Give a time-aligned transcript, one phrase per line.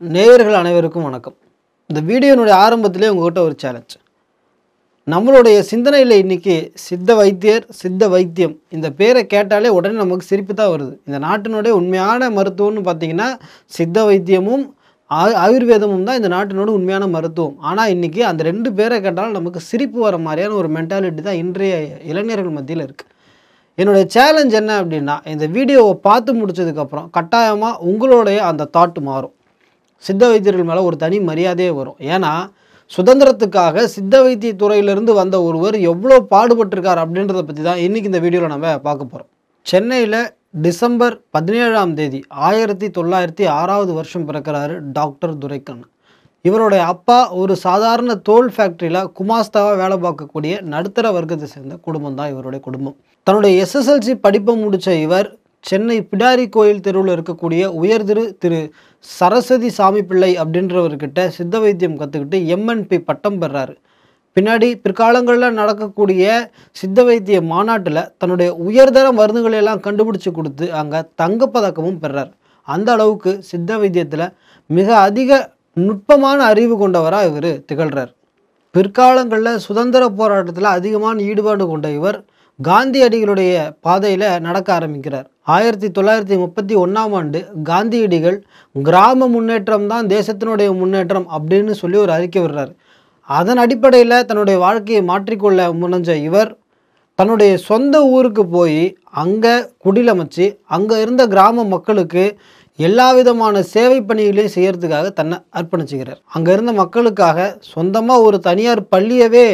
[0.00, 1.34] நேயர்கள் அனைவருக்கும் வணக்கம்.
[1.90, 3.94] இந்த வீடியோனுடைய ஆரம்பத்திலே உங்கள்கிட்ட ஒரு சேலஞ்ச்
[5.12, 6.54] நம்மளுடைய சிந்தனையில் இன்றைக்கி
[6.84, 10.92] சித்த வைத்தியர் சித்த வைத்தியம் இந்த பேரை கேட்டாலே உடனே நமக்கு சிரிப்பு தான் வருது.
[11.08, 13.28] இந்த நாட்டினுடைய உண்மையான மருத்துவம்னு பார்த்தீங்கன்னா
[13.76, 14.64] சித்த வைத்தியமும்
[15.44, 17.56] ஆயுர்வேதமும் தான் இந்த நாட்டினோட உண்மையான மருத்துவம்.
[17.70, 21.80] ஆனால் இன்றைக்கி அந்த ரெண்டு பேரை கேட்டாலும் நமக்கு சிரிப்பு வர மாதிரியான ஒரு மென்டாலிட்டி தான் இன்றைய
[22.12, 23.10] இளைஞர்கள் மத்தியில் இருக்குது
[23.78, 29.34] என்னுடைய சேலஞ்ச் என்ன அப்படின்னா இந்த வீடியோவை பார்த்து முடிச்சதுக்கப்புறம் கட்டாயமாக உங்களுடைய அந்த தாட் மாறும்.
[30.04, 31.96] சித்த வைத்தியர்கள் மேலே ஒரு தனி மரியாதையே வரும்.
[32.14, 32.32] ஏன்னா
[32.90, 38.78] சுதந்திரத்துக்காக சித்த வைத்திய துறையிலிருந்து வந்த ஒருவர் எவ்வளோ பாடுபட்டிருக்கார் அப்படின்றத பற்றி தான் இன்றைக்கி இந்த வீடியோவில் நம்ம
[38.78, 39.30] பார்க்க போகிறோம்
[39.66, 40.20] சென்னையில்
[40.60, 45.90] டிசம்பர் பதினேழாம் தேதி ஆயிரத்தி தொள்ளாயிரத்தி ஆறாவது வருஷம் பிறக்கிறாரு டாக்டர் துரைக்கண்ணன்
[46.44, 52.60] இவருடைய அப்பா ஒரு சாதாரண தோல் ஃபேக்ட்ரியில் குமாஸ்தாவாக வேலை பார்க்கக்கூடிய நடுத்தர வர்க்கத்தை சேர்ந்த குடும்பம் தான் இவருடைய
[52.64, 52.96] குடும்பம்.
[53.26, 58.60] தன்னுடைய எஸ்எஸ்எல்சி படிப்பை முடித்த இவர் சென்னை பிடாரி கோயில் தெருவில் இருக்கக்கூடிய உயர்திரு திரு
[59.04, 63.74] சரஸ்வதி சாமி பிள்ளை அப்படின்றவர்கிட்ட சித்த வைத்தியம் கற்றுக்கிட்டு எம்என்பி பட்டம் பெறாரு.
[64.36, 66.24] பின்னாடி பிற்காலங்களில் நடக்கக்கூடிய
[66.80, 72.30] சித்த வைத்திய மாநாட்டில் தன்னுடைய உயர்தர மருந்துகளை எல்லாம் கண்டுபிடிச்சு கொடுத்து அங்கே தங்கப்பதக்கமும் பெறார்.
[72.68, 74.26] அந்த அளவுக்கு சித்த வைத்தியத்தில்
[74.70, 75.30] மிக அதிக
[75.86, 78.12] நுட்பமான அறிவு கொண்டவராக இவர் திகழ்கிறார்
[78.74, 82.18] பிற்காலங்களில் சுதந்திர போராட்டத்தில் அதிகமான ஈடுபாடு கொண்ட இவர்
[82.66, 83.52] காந்தியடிகளுடைய
[83.86, 85.26] பாதையில் நடக்க ஆரம்பிக்கிறார்.
[85.56, 88.38] ஆயிரத்தி தொள்ளாயிரத்தி முப்பத்தி ஒன்றாம் ஆண்டு காந்தியடிகள்
[88.74, 92.72] கிராம முன்னேற்றம் தான் தேசத்தினுடைய முன்னேற்றம் அப்படின்னு சொல்லி ஒரு அறிக்கை விடுறார்.
[93.28, 96.50] அதன் அடிப்படையில் தன்னுடைய வாழ்க்கையை மாற்றிக்கொள்ள முனைஞ்ச இவர்
[97.18, 98.82] தன்னுடைய சொந்த ஊருக்கு போய்
[99.22, 102.24] அங்கே குடிலமைச்சு அங்கே இருந்த கிராம மக்களுக்கு
[102.78, 106.20] எல்லா விதமான சேவை பணிகளையும் செய்கிறதுக்காக தன்னை அர்ப்பணிச்சுக்கிறார்.
[106.36, 109.48] அங்கே இருந்த மக்களுக்காக சொந்தமாக ஒரு தனியார் பள்ளியவே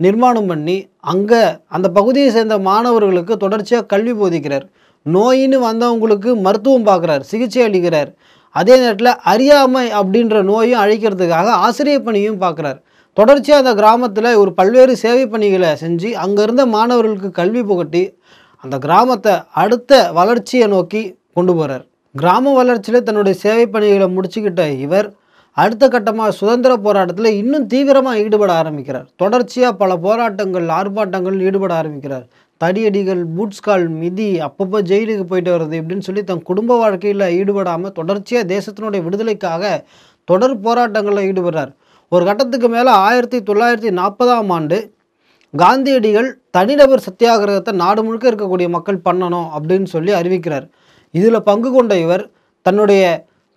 [0.00, 0.76] நிர்மாணம் பண்ணி
[1.12, 1.42] அங்கே
[1.76, 4.66] அந்த பகுதியை சேர்ந்த மாணவர்களுக்கு தொடர்ச்சியாக கல்வி போதிக்கிறார்.
[5.06, 8.10] நோயின்னு வந்தவங்களுக்கு மருத்துவம் பார்க்குறார் சிகிச்சை அளிக்கிறார்.
[8.56, 12.78] அதே நேரத்தில் அறியாமை அப்படின்ற நோயும் அழிக்கிறதுக்காக ஆசிரியர் பணியும் பார்க்குறார்
[13.16, 18.02] தொடர்ச்சியாக அந்த கிராமத்தில் ஒரு பல்வேறு சேவை பணிகளை செஞ்சு அங்கே இருந்த மாணவர்களுக்கு கல்வி புகட்டி
[18.64, 25.08] அந்த கிராமத்தை அடுத்த வளர்ச்சியை நோக்கி கொண்டு போகிறார் கிராம வளர்ச்சியில் தன்னுடைய சேவை பணிகளை முடிச்சுக்கிட்ட இவர்
[25.62, 29.06] அடுத்த கட்டமாக சுதந்திர போராட்டத்தில் இன்னும் தீவிரமாக ஈடுபட ஆரம்பிக்கிறார்.
[29.22, 32.26] தொடர்ச்சியாக பல போராட்டங்கள் ஆர்ப்பாட்டங்கள் ஈடுபட ஆரம்பிக்கிறார்.
[32.60, 39.00] தடியடிகள் பூட்ஸ்கால் மிதி அப்பப்போ ஜெயிலுக்கு போயிட்டு வருது இப்படின்னு சொல்லி தன் குடும்ப வாழ்க்கையில் ஈடுபடாமல் தொடர்ச்சியாக தேசத்தினுடைய
[39.06, 39.64] விடுதலைக்காக
[40.28, 41.72] தொடர் போராட்டங்களில் ஈடுபடுறார்.
[42.12, 44.78] ஒரு கட்டத்துக்கு மேலே ஆயிரத்தி தொள்ளாயிரத்தி நாற்பதாம் ஆண்டு
[45.54, 50.66] காந்தியடிகள் தனிநபர் சத்தியாகிரகத்தை நாடு முழுக்க இருக்கக்கூடிய மக்கள் பண்ணணும் அப்படின்னு சொல்லி அறிவிக்கிறார்.
[51.14, 52.24] இதில் பங்கு கொண்ட இவர்
[52.66, 53.02] தன்னுடைய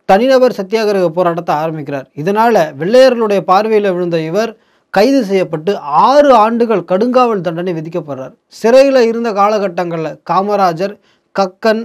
[0.09, 2.07] தனிநபர் சத்தியாகிரக போராட்டத்தை ஆரம்பிக்கிறார்.
[2.21, 4.51] இதனால் வெள்ளையர்களுடைய பார்வையில் விழுந்த இவர்
[4.93, 5.71] கைது செய்யப்பட்டு
[6.07, 8.33] ஆறு ஆண்டுகள் கடுங்காவல் தண்டனை விதிக்கப்படுறார்.
[8.61, 10.95] சிறையில் இருந்த காலகட்டங்களில் காமராஜர்
[11.35, 11.83] கக்கன்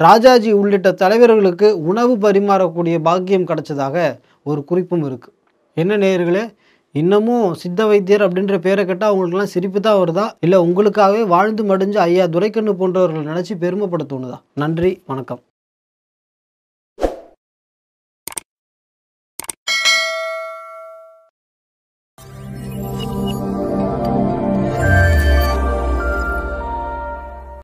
[0.00, 3.96] ராஜாஜி உள்ளிட்ட தலைவர்களுக்கு உணவு பரிமாறக்கூடிய பாக்கியம் கிடைச்சதாக
[4.50, 5.34] ஒரு குறிப்பும் இருக்குது
[5.76, 6.44] என்ன நேயர்களே
[6.94, 10.26] இன்னமும் சித்த வைத்தியர் அப்படின்ற பேரை கேட்டால் அவங்களுக்குலாம் சிரிப்பு தான் வருதா?
[10.44, 15.42] இல்லை உங்களுக்காகவே வாழ்ந்து மடிஞ்சு ஐயா துரைக்கண்ணு போன்றவர்கள் நினச்சி பெருமைப்பட தோணுதா நன்றி வணக்கம்.